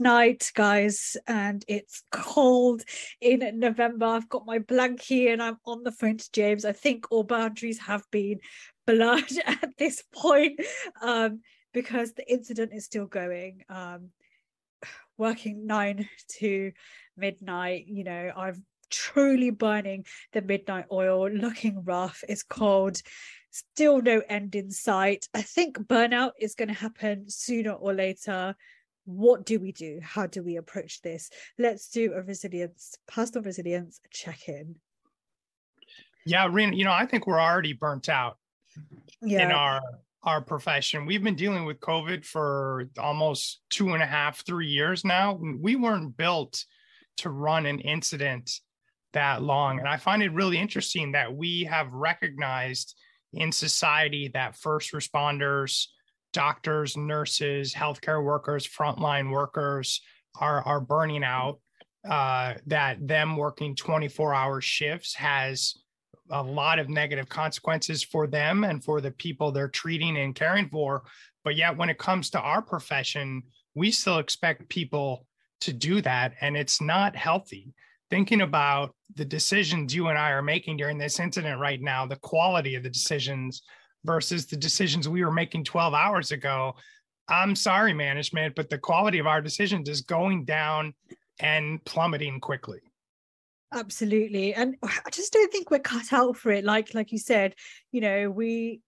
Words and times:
midnight, 0.00 0.50
guys, 0.54 1.14
and 1.26 1.62
it's 1.68 2.02
cold 2.10 2.82
in 3.20 3.58
November. 3.60 4.06
I've 4.06 4.30
got 4.30 4.46
my 4.46 4.58
blankie 4.58 5.30
and 5.30 5.42
I'm 5.42 5.58
on 5.66 5.82
the 5.82 5.92
phone 5.92 6.16
to 6.16 6.32
James. 6.32 6.64
I 6.64 6.72
think 6.72 7.06
all 7.10 7.22
boundaries 7.22 7.78
have 7.80 8.02
been 8.10 8.40
blurred 8.86 9.30
at 9.46 9.76
this 9.78 10.02
point 10.12 10.58
um, 11.02 11.40
because 11.74 12.14
the 12.14 12.30
incident 12.32 12.72
is 12.72 12.86
still 12.86 13.04
going. 13.04 13.64
Um, 13.68 14.08
working 15.18 15.66
nine 15.66 16.08
to 16.38 16.72
midnight, 17.18 17.84
you 17.86 18.04
know, 18.04 18.32
I've 18.34 18.58
truly 18.88 19.50
burning 19.50 20.06
the 20.32 20.40
midnight 20.40 20.86
oil, 20.90 21.30
looking 21.30 21.84
rough, 21.84 22.24
it's 22.26 22.42
cold, 22.42 23.02
still 23.50 24.00
no 24.00 24.22
end 24.30 24.54
in 24.54 24.70
sight. 24.70 25.28
I 25.34 25.42
think 25.42 25.76
burnout 25.76 26.32
is 26.40 26.54
going 26.54 26.68
to 26.68 26.74
happen 26.74 27.28
sooner 27.28 27.72
or 27.72 27.92
later. 27.92 28.54
What 29.10 29.44
do 29.44 29.58
we 29.58 29.72
do? 29.72 30.00
How 30.02 30.26
do 30.26 30.42
we 30.42 30.56
approach 30.56 31.02
this? 31.02 31.30
Let's 31.58 31.88
do 31.88 32.12
a 32.14 32.22
resilience, 32.22 32.96
personal 33.08 33.42
resilience 33.42 34.00
check 34.10 34.48
in. 34.48 34.76
Yeah, 36.24 36.48
Rena, 36.50 36.76
you 36.76 36.84
know, 36.84 36.92
I 36.92 37.06
think 37.06 37.26
we're 37.26 37.40
already 37.40 37.72
burnt 37.72 38.08
out 38.08 38.38
yeah. 39.22 39.44
in 39.44 39.52
our 39.52 39.80
our 40.22 40.42
profession. 40.42 41.06
We've 41.06 41.24
been 41.24 41.34
dealing 41.34 41.64
with 41.64 41.80
COVID 41.80 42.26
for 42.26 42.90
almost 42.98 43.62
two 43.70 43.94
and 43.94 44.02
a 44.02 44.06
half, 44.06 44.44
three 44.44 44.66
years 44.66 45.02
now. 45.02 45.40
We 45.40 45.76
weren't 45.76 46.14
built 46.16 46.64
to 47.18 47.30
run 47.30 47.64
an 47.66 47.80
incident 47.80 48.60
that 49.12 49.42
long. 49.42 49.78
And 49.78 49.88
I 49.88 49.96
find 49.96 50.22
it 50.22 50.32
really 50.32 50.58
interesting 50.58 51.12
that 51.12 51.34
we 51.34 51.64
have 51.64 51.92
recognized 51.92 52.96
in 53.32 53.50
society 53.50 54.30
that 54.34 54.56
first 54.56 54.92
responders, 54.92 55.86
doctors, 56.32 56.96
nurses, 56.96 57.74
healthcare 57.74 58.24
workers, 58.24 58.66
frontline 58.66 59.30
workers 59.30 60.00
are, 60.40 60.62
are 60.62 60.80
burning 60.80 61.24
out. 61.24 61.58
Uh, 62.08 62.54
that 62.66 62.96
them 63.06 63.36
working 63.36 63.76
24 63.76 64.32
hour 64.32 64.58
shifts 64.62 65.14
has 65.14 65.74
a 66.30 66.42
lot 66.42 66.78
of 66.78 66.88
negative 66.88 67.28
consequences 67.28 68.02
for 68.02 68.26
them 68.26 68.64
and 68.64 68.82
for 68.82 69.02
the 69.02 69.10
people 69.10 69.52
they're 69.52 69.68
treating 69.68 70.16
and 70.16 70.34
caring 70.34 70.68
for. 70.70 71.02
But 71.44 71.56
yet, 71.56 71.76
when 71.76 71.90
it 71.90 71.98
comes 71.98 72.30
to 72.30 72.40
our 72.40 72.62
profession, 72.62 73.42
we 73.74 73.90
still 73.90 74.18
expect 74.18 74.68
people 74.68 75.26
to 75.62 75.72
do 75.72 76.00
that, 76.02 76.34
and 76.40 76.56
it's 76.56 76.80
not 76.80 77.16
healthy. 77.16 77.74
Thinking 78.10 78.40
about 78.40 78.94
the 79.14 79.24
decisions 79.24 79.94
you 79.94 80.08
and 80.08 80.18
I 80.18 80.30
are 80.30 80.42
making 80.42 80.78
during 80.78 80.98
this 80.98 81.20
incident 81.20 81.60
right 81.60 81.80
now, 81.80 82.06
the 82.06 82.16
quality 82.16 82.74
of 82.74 82.82
the 82.82 82.90
decisions 82.90 83.62
versus 84.04 84.46
the 84.46 84.56
decisions 84.56 85.08
we 85.08 85.24
were 85.24 85.32
making 85.32 85.64
12 85.64 85.94
hours 85.94 86.32
ago. 86.32 86.74
I'm 87.28 87.54
sorry, 87.54 87.94
management, 87.94 88.54
but 88.54 88.70
the 88.70 88.78
quality 88.78 89.18
of 89.18 89.26
our 89.26 89.40
decisions 89.40 89.88
is 89.88 90.00
going 90.00 90.44
down 90.44 90.94
and 91.40 91.84
plummeting 91.84 92.40
quickly. 92.40 92.80
Absolutely. 93.72 94.54
And 94.54 94.76
i 94.82 95.10
just 95.10 95.32
don't 95.32 95.50
think 95.52 95.70
we're 95.70 95.78
cut 95.78 96.12
out 96.12 96.36
for 96.36 96.50
it. 96.52 96.64
Like 96.64 96.94
like 96.94 97.12
you 97.12 97.18
said 97.18 97.54
you 97.92 98.00
know 98.00 98.30
we 98.30 98.80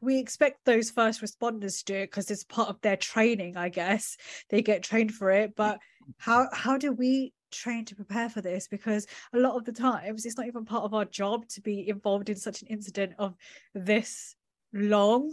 we 0.00 0.18
expect 0.18 0.64
those 0.64 0.90
first 0.90 1.22
responders 1.22 1.78
to 1.78 1.84
do 1.84 1.94
it 1.94 2.10
because 2.10 2.30
it's 2.30 2.44
part 2.44 2.68
of 2.68 2.80
their 2.82 2.96
training 2.96 3.56
i 3.56 3.68
guess. 3.68 4.16
They 4.50 4.62
get 4.62 4.82
trained 4.82 5.12
for 5.12 5.30
it 5.30 5.54
but 5.56 5.78
how 6.18 6.48
how 6.52 6.78
do 6.78 6.92
we 6.92 7.32
train 7.52 7.84
to 7.84 7.94
prepare 7.94 8.28
for 8.28 8.40
this 8.40 8.66
because 8.68 9.06
a 9.32 9.38
lot 9.38 9.56
of 9.56 9.64
the 9.64 9.72
times 9.72 10.24
it's 10.24 10.36
not 10.36 10.46
even 10.46 10.64
part 10.64 10.84
of 10.84 10.94
our 10.94 11.04
job 11.04 11.46
to 11.48 11.60
be 11.60 11.88
involved 11.88 12.28
in 12.28 12.36
such 12.36 12.62
an 12.62 12.68
incident 12.68 13.12
of 13.18 13.34
this 13.74 14.34
long 14.72 15.30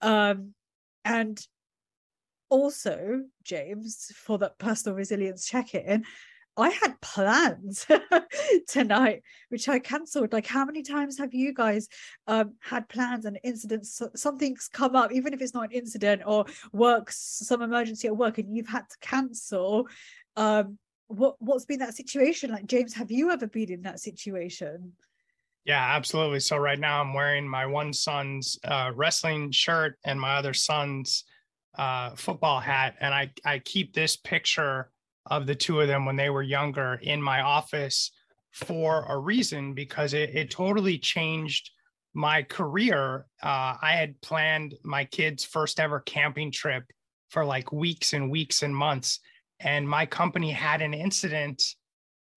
um 0.00 0.54
and 1.04 1.46
also 2.48 3.22
james 3.42 4.12
for 4.14 4.38
that 4.38 4.58
personal 4.58 4.96
resilience 4.96 5.46
check-in 5.46 6.04
I 6.56 6.70
had 6.70 7.00
plans 7.00 7.86
tonight, 8.68 9.22
which 9.50 9.68
I 9.68 9.78
cancelled. 9.78 10.32
Like, 10.32 10.46
how 10.46 10.64
many 10.64 10.82
times 10.82 11.18
have 11.18 11.34
you 11.34 11.52
guys 11.52 11.86
um, 12.26 12.54
had 12.60 12.88
plans 12.88 13.26
and 13.26 13.38
incidents? 13.44 14.00
Something's 14.14 14.68
come 14.68 14.96
up, 14.96 15.12
even 15.12 15.34
if 15.34 15.42
it's 15.42 15.52
not 15.52 15.64
an 15.64 15.72
incident 15.72 16.22
or 16.24 16.46
works, 16.72 17.18
some 17.42 17.60
emergency 17.60 18.08
at 18.08 18.16
work, 18.16 18.38
and 18.38 18.56
you've 18.56 18.68
had 18.68 18.88
to 18.88 18.96
cancel. 19.00 19.86
Um, 20.36 20.78
what 21.08 21.36
what's 21.38 21.64
been 21.64 21.78
that 21.80 21.94
situation 21.94 22.50
like, 22.50 22.66
James? 22.66 22.94
Have 22.94 23.10
you 23.10 23.30
ever 23.30 23.46
been 23.46 23.70
in 23.70 23.82
that 23.82 24.00
situation? 24.00 24.92
Yeah, 25.64 25.84
absolutely. 25.96 26.40
So 26.40 26.56
right 26.56 26.78
now 26.78 27.00
I'm 27.00 27.12
wearing 27.12 27.48
my 27.48 27.66
one 27.66 27.92
son's 27.92 28.58
uh, 28.64 28.92
wrestling 28.94 29.50
shirt 29.50 29.98
and 30.04 30.20
my 30.20 30.36
other 30.36 30.54
son's 30.54 31.24
uh, 31.76 32.10
football 32.14 32.60
hat, 32.60 32.94
and 33.00 33.12
I 33.14 33.30
I 33.44 33.58
keep 33.60 33.92
this 33.92 34.16
picture 34.16 34.90
of 35.26 35.46
the 35.46 35.54
two 35.54 35.80
of 35.80 35.88
them 35.88 36.06
when 36.06 36.16
they 36.16 36.30
were 36.30 36.42
younger 36.42 37.00
in 37.02 37.20
my 37.20 37.40
office 37.40 38.12
for 38.52 39.04
a 39.08 39.18
reason 39.18 39.74
because 39.74 40.14
it, 40.14 40.30
it 40.34 40.50
totally 40.50 40.98
changed 40.98 41.70
my 42.14 42.42
career. 42.42 43.26
Uh, 43.42 43.76
I 43.82 43.92
had 43.92 44.20
planned 44.22 44.74
my 44.82 45.04
kids' 45.04 45.44
first 45.44 45.78
ever 45.78 46.00
camping 46.00 46.50
trip 46.50 46.84
for 47.28 47.44
like 47.44 47.72
weeks 47.72 48.14
and 48.14 48.30
weeks 48.30 48.62
and 48.62 48.74
months. 48.74 49.20
And 49.60 49.88
my 49.88 50.06
company 50.06 50.50
had 50.50 50.82
an 50.82 50.94
incident 50.94 51.62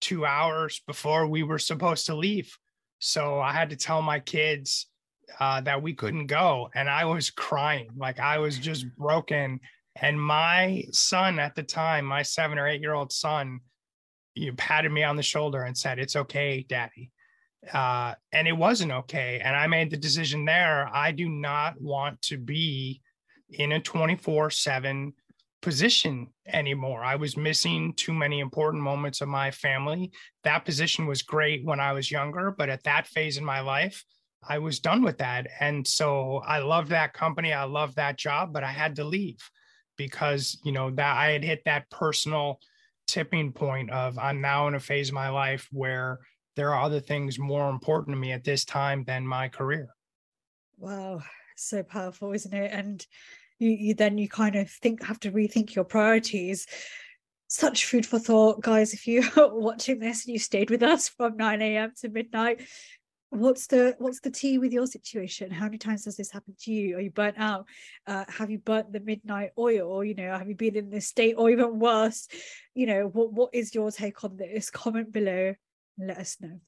two 0.01 0.25
hours 0.25 0.81
before 0.87 1.27
we 1.27 1.43
were 1.43 1.59
supposed 1.59 2.05
to 2.05 2.15
leave. 2.15 2.57
So 2.99 3.39
I 3.39 3.51
had 3.51 3.69
to 3.71 3.75
tell 3.75 4.01
my 4.01 4.19
kids 4.19 4.87
uh, 5.39 5.61
that 5.61 5.81
we 5.81 5.93
couldn't 5.93 6.27
go. 6.27 6.69
And 6.73 6.89
I 6.89 7.05
was 7.05 7.29
crying, 7.29 7.89
like 7.97 8.19
I 8.19 8.37
was 8.37 8.57
just 8.57 8.85
broken 8.95 9.59
and 10.01 10.21
my 10.21 10.85
son 10.91 11.39
at 11.39 11.55
the 11.55 11.63
time, 11.63 12.05
my 12.05 12.21
seven 12.21 12.57
or 12.57 12.67
eight 12.67 12.81
year 12.81 12.93
old 12.93 13.11
son, 13.11 13.59
you 14.33 14.53
patted 14.53 14.91
me 14.91 15.03
on 15.03 15.15
the 15.15 15.23
shoulder 15.23 15.63
and 15.63 15.77
said, 15.77 15.99
It's 15.99 16.15
okay, 16.15 16.65
daddy. 16.67 17.11
Uh, 17.73 18.15
and 18.31 18.47
it 18.47 18.53
wasn't 18.53 18.91
okay. 18.91 19.41
And 19.43 19.55
I 19.55 19.67
made 19.67 19.91
the 19.91 19.97
decision 19.97 20.45
there. 20.45 20.89
I 20.93 21.11
do 21.11 21.27
not 21.27 21.81
want 21.81 22.21
to 22.23 22.37
be 22.37 23.01
in 23.49 23.73
a 23.73 23.81
24 23.81 24.49
7 24.51 25.13
position 25.61 26.27
anymore. 26.47 27.03
I 27.03 27.15
was 27.15 27.37
missing 27.37 27.93
too 27.93 28.13
many 28.13 28.39
important 28.39 28.83
moments 28.83 29.21
of 29.21 29.27
my 29.27 29.51
family. 29.51 30.11
That 30.43 30.65
position 30.65 31.05
was 31.05 31.21
great 31.21 31.65
when 31.65 31.79
I 31.79 31.93
was 31.93 32.11
younger, 32.11 32.51
but 32.51 32.69
at 32.69 32.83
that 32.83 33.07
phase 33.07 33.37
in 33.37 33.45
my 33.45 33.59
life, 33.59 34.03
I 34.47 34.59
was 34.59 34.79
done 34.79 35.03
with 35.03 35.17
that. 35.17 35.47
And 35.59 35.85
so 35.85 36.41
I 36.45 36.59
loved 36.59 36.89
that 36.89 37.13
company. 37.13 37.51
I 37.53 37.65
loved 37.65 37.97
that 37.97 38.17
job, 38.17 38.53
but 38.53 38.63
I 38.63 38.71
had 38.71 38.95
to 38.97 39.03
leave 39.03 39.39
because 39.97 40.57
you 40.63 40.71
know 40.71 40.89
that 40.91 41.17
I 41.17 41.31
had 41.31 41.43
hit 41.43 41.63
that 41.65 41.89
personal 41.89 42.59
tipping 43.07 43.51
point 43.51 43.91
of 43.91 44.17
I'm 44.17 44.39
now 44.39 44.67
in 44.67 44.75
a 44.75 44.79
phase 44.79 45.09
of 45.09 45.15
my 45.15 45.29
life 45.29 45.67
where 45.71 46.19
there 46.55 46.73
are 46.73 46.83
other 46.83 46.99
things 46.99 47.37
more 47.37 47.69
important 47.69 48.15
to 48.15 48.19
me 48.19 48.31
at 48.31 48.43
this 48.43 48.63
time 48.63 49.03
than 49.03 49.27
my 49.27 49.49
career. 49.49 49.89
Wow, 50.77 51.21
so 51.57 51.83
powerful, 51.83 52.31
isn't 52.31 52.53
it? 52.53 52.71
And 52.71 53.05
you, 53.59 53.69
you 53.69 53.93
then 53.93 54.17
you 54.17 54.27
kind 54.27 54.55
of 54.55 54.69
think 54.69 55.03
have 55.03 55.19
to 55.21 55.31
rethink 55.31 55.75
your 55.75 55.85
priorities. 55.85 56.65
Such 57.47 57.85
food 57.85 58.05
for 58.05 58.19
thought, 58.19 58.61
guys. 58.61 58.93
If 58.93 59.07
you're 59.07 59.23
watching 59.37 59.99
this 59.99 60.25
and 60.25 60.33
you 60.33 60.39
stayed 60.39 60.69
with 60.69 60.83
us 60.83 61.09
from 61.09 61.37
9 61.37 61.61
a.m. 61.61 61.93
to 62.01 62.09
midnight, 62.09 62.61
what's 63.31 63.67
the 63.67 63.95
what's 63.99 64.21
the 64.21 64.31
tea 64.31 64.57
with 64.57 64.73
your 64.73 64.87
situation 64.87 65.51
how 65.51 65.65
many 65.65 65.77
times 65.77 66.03
does 66.03 66.17
this 66.17 66.31
happen 66.31 66.55
to 66.59 66.71
you 66.71 66.97
are 66.97 67.01
you 67.01 67.11
burnt 67.11 67.37
out 67.37 67.67
uh, 68.07 68.25
have 68.27 68.49
you 68.49 68.57
burnt 68.57 68.91
the 68.91 68.99
midnight 68.99 69.51
oil 69.57 69.87
or 69.87 70.03
you 70.03 70.15
know 70.15 70.35
have 70.35 70.49
you 70.49 70.55
been 70.55 70.75
in 70.75 70.89
this 70.89 71.07
state 71.07 71.35
or 71.37 71.49
even 71.51 71.77
worse 71.77 72.27
you 72.73 72.87
know 72.87 73.07
what 73.07 73.31
what 73.31 73.49
is 73.53 73.75
your 73.75 73.91
take 73.91 74.23
on 74.23 74.35
this 74.35 74.71
comment 74.71 75.11
below 75.11 75.53
let 75.99 76.17
us 76.17 76.37
know 76.41 76.59